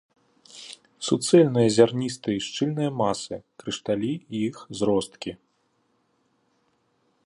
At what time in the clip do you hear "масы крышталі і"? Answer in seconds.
3.03-4.35